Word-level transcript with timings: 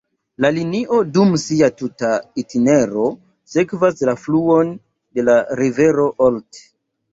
La 0.43 0.49
linio 0.53 0.95
dum 1.17 1.35
sia 1.43 1.69
tuta 1.81 2.09
itinero 2.45 3.05
sekvas 3.53 4.03
la 4.11 4.17
fluon 4.25 4.75
de 5.19 5.29
la 5.31 5.39
rivero 5.63 6.11
Olt. 6.31 6.65